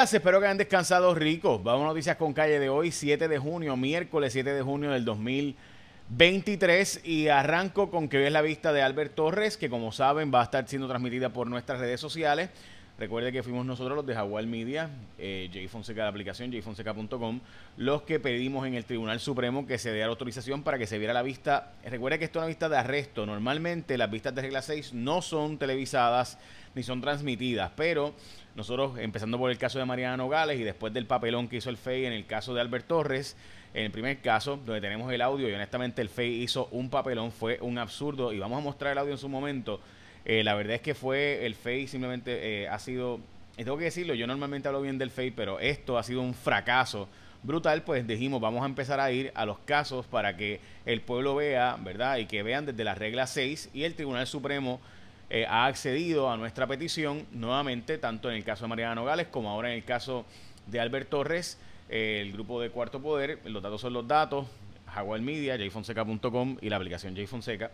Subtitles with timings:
[0.00, 1.60] Espero que hayan descansado ricos.
[1.64, 5.04] Vamos a noticias con calle de hoy, 7 de junio, miércoles 7 de junio del
[5.04, 7.00] 2023.
[7.04, 10.40] Y arranco con que hoy es la vista de Albert Torres, que como saben va
[10.40, 12.48] a estar siendo transmitida por nuestras redes sociales.
[12.98, 17.40] Recuerde que fuimos nosotros los de Jaguar Media, eh, Fonseca, la aplicación jfonseca.com,
[17.76, 20.98] los que pedimos en el Tribunal Supremo que se dé la autorización para que se
[20.98, 21.74] viera la vista.
[21.84, 23.24] Recuerde que esto es una vista de arresto.
[23.24, 26.40] Normalmente las vistas de regla 6 no son televisadas
[26.74, 28.14] ni son transmitidas, pero
[28.56, 31.76] nosotros, empezando por el caso de Mariana Nogales y después del papelón que hizo el
[31.76, 33.36] FEI en el caso de Albert Torres,
[33.74, 37.30] en el primer caso, donde tenemos el audio, y honestamente el FEI hizo un papelón,
[37.30, 39.80] fue un absurdo, y vamos a mostrar el audio en su momento
[40.28, 43.18] eh, la verdad es que fue el FEI simplemente eh, ha sido,
[43.56, 46.34] y tengo que decirlo, yo normalmente hablo bien del FEI, pero esto ha sido un
[46.34, 47.08] fracaso
[47.42, 51.36] brutal, pues dijimos, vamos a empezar a ir a los casos para que el pueblo
[51.36, 52.18] vea, ¿verdad?
[52.18, 54.80] Y que vean desde la regla 6 y el Tribunal Supremo
[55.30, 59.48] eh, ha accedido a nuestra petición nuevamente, tanto en el caso de Mariana Nogales como
[59.48, 60.26] ahora en el caso
[60.66, 64.46] de Albert Torres, el grupo de Cuarto Poder, los datos son los datos,
[64.92, 67.70] Jaguar Media, jfonseca.com y la aplicación jfonseca.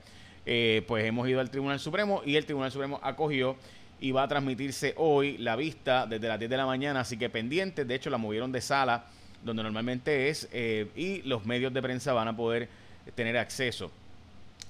[0.46, 3.56] Eh, pues hemos ido al Tribunal Supremo y el Tribunal Supremo acogió
[4.00, 7.30] y va a transmitirse hoy la vista desde las 10 de la mañana, así que
[7.30, 9.06] pendientes, de hecho la movieron de sala
[9.42, 12.68] donde normalmente es eh, y los medios de prensa van a poder
[13.14, 13.90] tener acceso.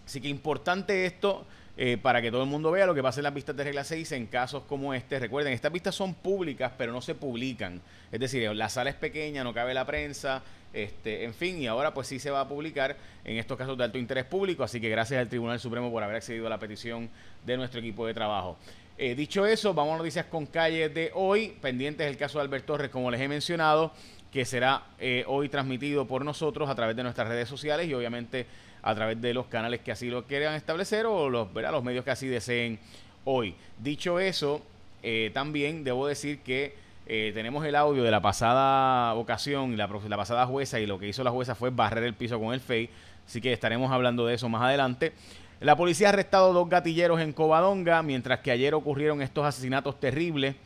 [0.06, 3.24] Así que importante esto eh, para que todo el mundo vea lo que pasa en
[3.24, 5.18] las vistas de regla 6 en casos como este.
[5.18, 7.80] Recuerden, estas vistas son públicas, pero no se publican.
[8.12, 10.42] Es decir, la sala es pequeña, no cabe la prensa,
[10.74, 13.84] este, en fin, y ahora pues sí se va a publicar en estos casos de
[13.84, 17.08] alto interés público, así que gracias al Tribunal Supremo por haber accedido a la petición
[17.46, 18.58] de nuestro equipo de trabajo.
[18.98, 22.66] Eh, dicho eso, vamos a noticias con calle de hoy, pendientes del caso de Albert
[22.66, 23.92] Torres, como les he mencionado,
[24.32, 28.46] que será eh, hoy transmitido por nosotros a través de nuestras redes sociales y obviamente
[28.82, 32.10] a través de los canales que así lo quieran establecer o los, los medios que
[32.10, 32.78] así deseen
[33.24, 33.54] hoy.
[33.78, 34.60] Dicho eso,
[35.02, 36.74] eh, también debo decir que
[37.06, 41.08] eh, tenemos el audio de la pasada ocasión la, la, pasada jueza y lo que
[41.08, 42.88] hizo la jueza fue barrer el piso con el FEI,
[43.26, 45.12] así que estaremos hablando de eso más adelante.
[45.60, 50.56] La policía ha arrestado dos gatilleros en Covadonga, mientras que ayer ocurrieron estos asesinatos terribles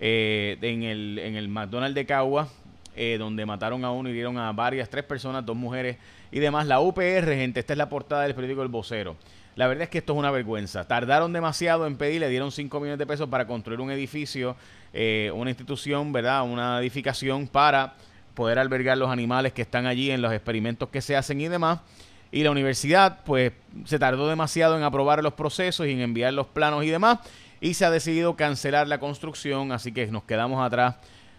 [0.00, 2.48] eh, en, el, en el McDonald's de Cagua,
[2.94, 5.96] eh, donde mataron a uno y dieron a varias, tres personas, dos mujeres
[6.30, 6.66] y demás.
[6.66, 9.16] La UPR, gente, esta es la portada del periódico El Vocero.
[9.56, 10.86] La verdad es que esto es una vergüenza.
[10.86, 14.54] Tardaron demasiado en pedir, le dieron 5 millones de pesos para construir un edificio,
[14.92, 16.44] eh, una institución, ¿verdad?
[16.44, 17.94] Una edificación para
[18.34, 21.80] poder albergar los animales que están allí en los experimentos que se hacen y demás.
[22.30, 23.52] Y la universidad, pues,
[23.86, 27.20] se tardó demasiado en aprobar los procesos y en enviar los planos y demás.
[27.62, 30.96] Y se ha decidido cancelar la construcción, así que nos quedamos atrás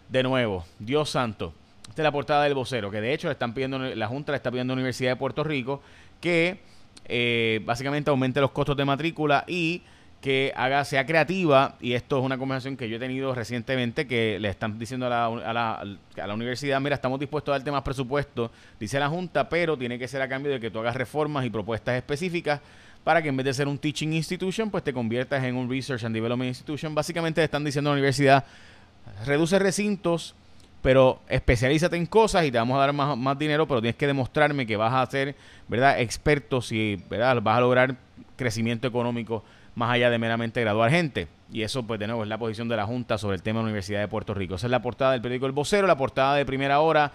[0.10, 1.54] de nuevo, Dios santo.
[1.88, 4.38] Esta es la portada del vocero, que de hecho le están pidiendo, la Junta le
[4.38, 5.84] está pidiendo a la Universidad de Puerto Rico
[6.20, 6.60] que
[7.06, 9.82] eh, básicamente aumente los costos de matrícula y
[10.22, 14.40] que haga, sea creativa, y esto es una conversación que yo he tenido recientemente, que
[14.40, 17.72] le están diciendo a la, a la, a la universidad, mira, estamos dispuestos a darte
[17.72, 20.96] más presupuesto, dice la Junta, pero tiene que ser a cambio de que tú hagas
[20.96, 22.60] reformas y propuestas específicas
[23.04, 26.04] para que en vez de ser un teaching institution, pues te conviertas en un research
[26.04, 26.94] and development institution.
[26.94, 28.44] Básicamente le están diciendo a la universidad,
[29.26, 30.36] reduce recintos,
[30.82, 34.08] pero especialízate en cosas y te vamos a dar más, más, dinero, pero tienes que
[34.08, 35.36] demostrarme que vas a ser,
[35.68, 37.96] ¿verdad?, experto si, ¿verdad?, vas a lograr
[38.36, 39.44] crecimiento económico
[39.76, 41.28] más allá de meramente graduar gente.
[41.52, 43.64] Y eso, pues, de nuevo, es la posición de la Junta sobre el tema de
[43.64, 44.56] la Universidad de Puerto Rico.
[44.56, 47.12] Esa es la portada del periódico El Vocero, la portada de primera hora.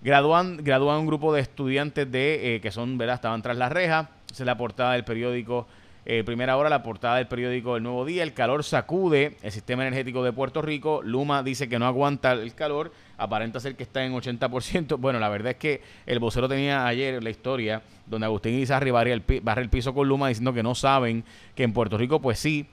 [0.00, 4.10] Gradúan, un grupo de estudiantes de eh, que son, ¿verdad?, estaban tras la reja.
[4.30, 5.66] Esa es la portada del periódico
[6.10, 8.22] eh, primera hora, la portada del periódico El Nuevo Día.
[8.22, 11.02] El calor sacude el sistema energético de Puerto Rico.
[11.04, 12.92] Luma dice que no aguanta el calor.
[13.18, 14.96] Aparenta ser que está en 80%.
[14.98, 19.12] Bueno, la verdad es que el vocero tenía ayer la historia donde Agustín Izarri barre
[19.12, 21.24] el, barre el piso con Luma diciendo que no saben
[21.54, 22.66] que en Puerto Rico, pues sí,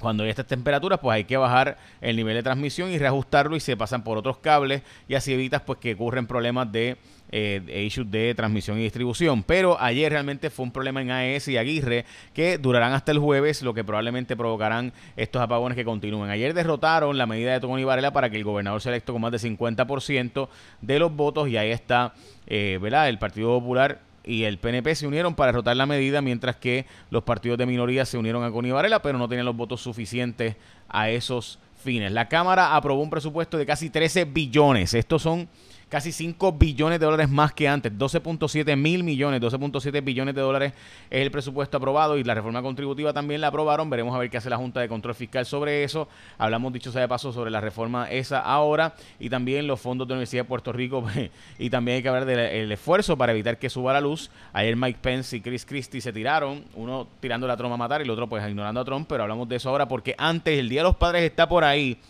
[0.00, 3.60] cuando hay estas temperaturas, pues hay que bajar el nivel de transmisión y reajustarlo y
[3.60, 6.96] se pasan por otros cables y así evitas pues que ocurren problemas de
[7.30, 9.42] eh, issues de transmisión y distribución.
[9.42, 13.62] Pero ayer realmente fue un problema en AES y Aguirre que durarán hasta el jueves,
[13.62, 16.30] lo que probablemente provocarán estos apagones que continúen.
[16.30, 19.32] Ayer derrotaron la medida de Tony Varela para que el gobernador se electo con más
[19.32, 20.48] de 50%
[20.80, 22.14] de los votos y ahí está,
[22.46, 23.08] eh, ¿verdad?
[23.08, 27.22] El Partido Popular y el PNP se unieron para derrotar la medida, mientras que los
[27.24, 30.56] partidos de minoría se unieron a Connie Varela, pero no tenían los votos suficientes
[30.88, 32.12] a esos fines.
[32.12, 34.94] La Cámara aprobó un presupuesto de casi 13 billones.
[34.94, 35.48] Estos son
[35.94, 40.72] casi 5 billones de dólares más que antes, 12.7 mil millones, 12.7 billones de dólares
[41.08, 44.38] es el presupuesto aprobado y la reforma contributiva también la aprobaron, veremos a ver qué
[44.38, 47.60] hace la Junta de Control Fiscal sobre eso, hablamos dicho sea de paso sobre la
[47.60, 51.06] reforma esa ahora y también los fondos de la Universidad de Puerto Rico
[51.60, 54.98] y también hay que hablar del esfuerzo para evitar que suba la luz, ayer Mike
[55.00, 58.28] Pence y Chris Christie se tiraron, uno tirando la troma a matar y el otro
[58.28, 60.96] pues ignorando a Trump, pero hablamos de eso ahora porque antes el Día de los
[60.96, 62.00] Padres está por ahí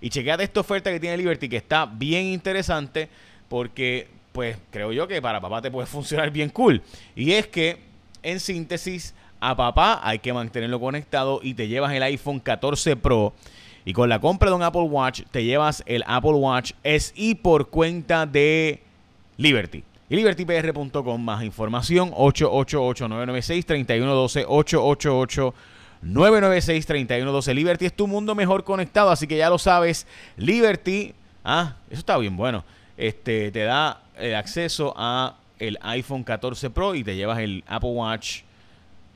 [0.00, 3.08] Y chequeate esta oferta que tiene Liberty, que está bien interesante,
[3.48, 6.82] porque, pues, creo yo que para papá te puede funcionar bien cool.
[7.16, 7.78] Y es que,
[8.22, 13.32] en síntesis, a papá hay que mantenerlo conectado y te llevas el iPhone 14 Pro.
[13.84, 17.70] Y con la compra de un Apple Watch, te llevas el Apple Watch SE por
[17.70, 18.82] cuenta de
[19.36, 19.84] Liberty.
[20.10, 25.54] Y libertypr.com, más información, 888-996-3112, 888
[26.02, 27.54] 996-3112.
[27.54, 30.06] Liberty es tu mundo mejor conectado, así que ya lo sabes.
[30.36, 31.14] Liberty,
[31.44, 32.64] ah, eso está bien bueno.
[32.96, 37.90] Este te da el acceso a el iPhone 14 Pro y te llevas el Apple
[37.90, 38.42] Watch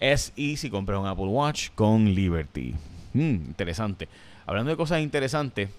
[0.00, 2.74] SE si compras un Apple Watch con Liberty.
[3.12, 4.08] Hmm, interesante.
[4.46, 5.70] Hablando de cosas interesantes,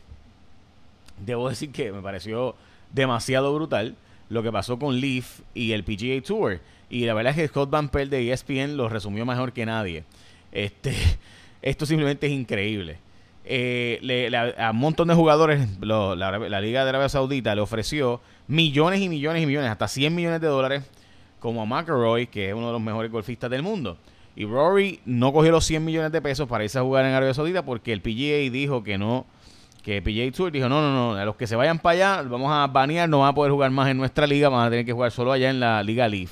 [1.25, 2.55] debo decir que me pareció
[2.91, 3.95] demasiado brutal
[4.29, 6.59] lo que pasó con Leaf y el PGA Tour.
[6.89, 10.03] Y la verdad es que Scott Van Pelt de ESPN lo resumió mejor que nadie.
[10.53, 10.95] Este,
[11.61, 12.99] esto simplemente es increíble.
[13.45, 19.09] Eh, a un montón de jugadores, la, Liga de Arabia Saudita le ofreció millones y
[19.09, 20.83] millones y millones, hasta 100 millones de dólares,
[21.39, 23.97] como a McElroy, que es uno de los mejores golfistas del mundo.
[24.35, 27.33] Y Rory no cogió los 100 millones de pesos para irse a jugar en Arabia
[27.33, 29.25] Saudita porque el PGA dijo que no,
[29.83, 32.51] que PGA Tour dijo, no, no, no, a los que se vayan para allá, vamos
[32.51, 34.93] a banear, no van a poder jugar más en nuestra liga, van a tener que
[34.93, 36.31] jugar solo allá en la Liga Leaf,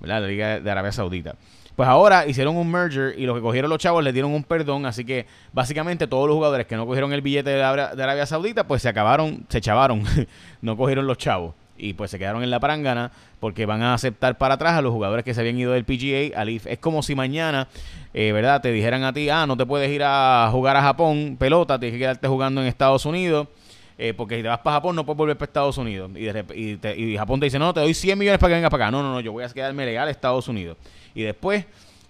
[0.00, 0.22] ¿verdad?
[0.22, 1.36] La Liga de Arabia Saudita.
[1.76, 4.86] Pues ahora hicieron un merger y los que cogieron los chavos les dieron un perdón,
[4.86, 8.80] así que básicamente todos los jugadores que no cogieron el billete de Arabia, Saudita, pues
[8.80, 10.02] se acabaron, se chavaron,
[10.62, 14.38] no cogieron los chavos y pues se quedaron en la prangana porque van a aceptar
[14.38, 17.14] para atrás a los jugadores que se habían ido del PGA al Es como si
[17.14, 17.68] mañana,
[18.14, 18.62] eh, ¿verdad?
[18.62, 21.94] Te dijeran a ti, ah, no te puedes ir a jugar a Japón, pelota, tienes
[21.94, 23.48] que quedarte jugando en Estados Unidos.
[23.98, 26.10] Eh, porque si te vas para Japón no puedes volver para Estados Unidos.
[26.14, 28.90] Y, y, Japón te dice, no, te doy 100 millones para que vengas para acá.
[28.90, 30.76] No, no, no, yo voy a quedarme legal a Estados Unidos.
[31.14, 31.64] Y después,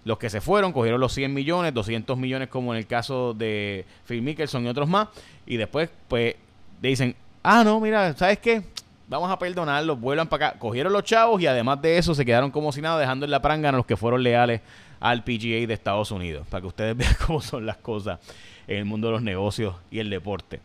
[0.04, 3.84] los que se fueron cogieron los 100 millones, 200 millones como en el caso de
[4.06, 5.08] Phil Mickelson y otros más.
[5.46, 6.34] Y después, pues,
[6.82, 8.62] dicen, ah, no, mira, ¿sabes qué?
[9.08, 10.58] Vamos a perdonarlos, vuelvan para acá.
[10.58, 13.40] Cogieron los chavos y además de eso se quedaron como si nada, dejando en la
[13.40, 14.60] pranga a los que fueron leales
[14.98, 16.46] al PGA de Estados Unidos.
[16.48, 18.18] Para que ustedes vean cómo son las cosas
[18.66, 20.60] en el mundo de los negocios y el deporte.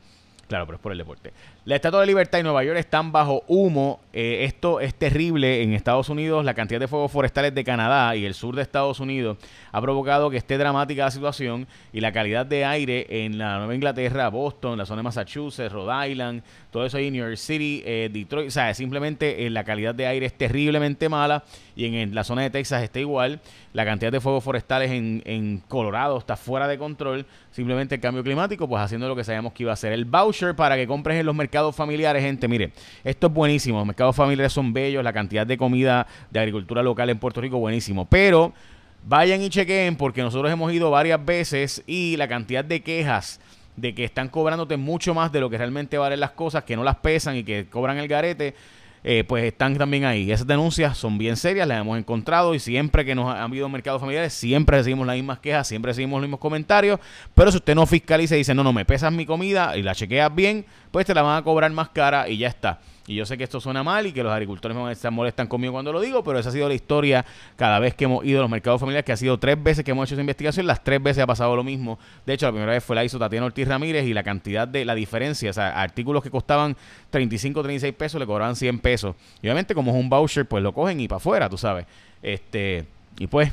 [0.51, 1.31] Claro, pero es por el deporte.
[1.63, 3.99] La Estatua de Libertad y Nueva York están bajo humo.
[4.13, 6.43] Eh, esto es terrible en Estados Unidos.
[6.43, 9.37] La cantidad de fuegos forestales de Canadá y el sur de Estados Unidos
[9.71, 13.75] ha provocado que esté dramática la situación y la calidad de aire en la Nueva
[13.75, 16.41] Inglaterra, Boston, la zona de Massachusetts, Rhode Island,
[16.71, 18.47] todo eso ahí, New York City, eh, Detroit.
[18.47, 21.43] O sea, simplemente eh, la calidad de aire es terriblemente mala
[21.75, 23.39] y en, la zona de Texas está igual.
[23.73, 27.27] La cantidad de fuegos forestales en, en Colorado está fuera de control.
[27.51, 29.93] Simplemente el cambio climático, pues haciendo lo que sabíamos que iba a ser.
[29.93, 32.71] El voucher para que compres en los mercados familiares, gente, mire,
[33.03, 33.77] esto es buenísimo.
[33.77, 37.57] Los mercados familiares son bellos, la cantidad de comida de agricultura local en Puerto Rico,
[37.57, 38.05] buenísimo.
[38.05, 38.53] Pero
[39.07, 43.39] vayan y chequen porque nosotros hemos ido varias veces y la cantidad de quejas
[43.75, 46.83] de que están cobrándote mucho más de lo que realmente valen las cosas, que no
[46.83, 48.53] las pesan y que cobran el garete
[49.03, 50.31] eh, pues están también ahí.
[50.31, 53.99] Esas denuncias son bien serias, las hemos encontrado y siempre que nos han habido mercados
[53.99, 56.99] familiares, siempre recibimos las mismas quejas, siempre recibimos los mismos comentarios.
[57.33, 59.95] Pero si usted no fiscaliza y dice, no, no, me pesas mi comida y la
[59.95, 62.79] chequeas bien, pues te la van a cobrar más cara y ya está.
[63.11, 65.91] Y yo sé que esto suena mal y que los agricultores me molestan conmigo cuando
[65.91, 67.25] lo digo, pero esa ha sido la historia
[67.57, 69.91] cada vez que hemos ido a los mercados familiares, que ha sido tres veces que
[69.91, 71.99] hemos hecho esa investigación, las tres veces ha pasado lo mismo.
[72.25, 74.85] De hecho, la primera vez fue la hizo Tatiana Ortiz Ramírez y la cantidad de
[74.85, 76.77] la diferencia, o sea, artículos que costaban
[77.09, 79.13] 35, 36 pesos le cobraban 100 pesos.
[79.41, 81.87] Y obviamente como es un voucher, pues lo cogen y para afuera, tú sabes.
[82.23, 82.85] Este,
[83.19, 83.51] y pues,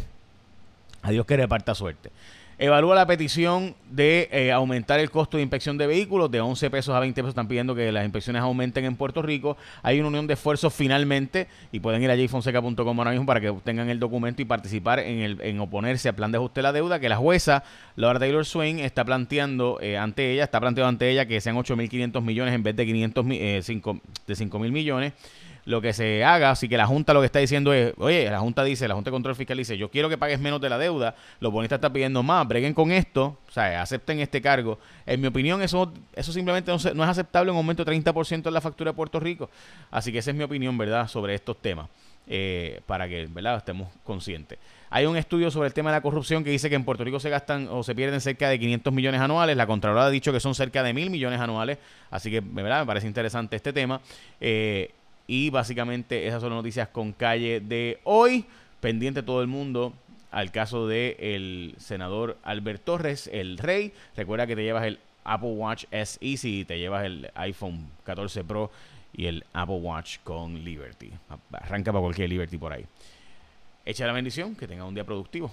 [1.02, 2.12] adiós que reparta suerte.
[2.60, 6.92] Evalúa la petición de eh, aumentar el costo de inspección de vehículos de 11 pesos
[6.92, 7.28] a 20 pesos.
[7.28, 9.56] Están pidiendo que las inspecciones aumenten en Puerto Rico.
[9.80, 13.48] Hay una unión de esfuerzos finalmente y pueden ir a jfonseca.com ahora mismo para que
[13.48, 16.72] obtengan el documento y participar en, el, en oponerse al plan de ajuste de la
[16.72, 17.62] deuda que la jueza
[17.94, 22.20] Laura Taylor Swain está planteando eh, ante ella, está planteando ante ella que sean 8.500
[22.22, 25.12] millones en vez de 500 eh, 5, de 5.000 millones
[25.68, 28.40] lo que se haga, así que la Junta lo que está diciendo es, oye, la
[28.40, 30.78] Junta dice, la Junta de Control Fiscal dice, yo quiero que pagues menos de la
[30.78, 34.78] deuda, los bonistas están pidiendo más, breguen con esto, o sea, acepten este cargo.
[35.04, 38.54] En mi opinión, eso, eso simplemente no, es aceptable en un aumento de 30% en
[38.54, 39.50] la factura de Puerto Rico.
[39.90, 41.90] Así que esa es mi opinión, ¿verdad?, sobre estos temas,
[42.26, 44.58] eh, para que, ¿verdad?, estemos conscientes.
[44.88, 47.20] Hay un estudio sobre el tema de la corrupción que dice que en Puerto Rico
[47.20, 49.54] se gastan o se pierden cerca de 500 millones anuales.
[49.54, 51.76] La Contralora ha dicho que son cerca de mil millones anuales.
[52.10, 52.80] Así que, ¿verdad?
[52.80, 54.00] Me parece interesante este tema.
[54.40, 54.92] Eh,
[55.28, 58.46] y básicamente esas son las noticias con calle de hoy.
[58.80, 59.92] Pendiente todo el mundo
[60.30, 63.92] al caso del el senador Albert Torres, el rey.
[64.16, 68.70] Recuerda que te llevas el Apple Watch SE si te llevas el iPhone 14 Pro
[69.12, 71.10] y el Apple Watch con Liberty.
[71.52, 72.86] Arranca para cualquier Liberty por ahí.
[73.84, 75.52] Echa la bendición, que tenga un día productivo.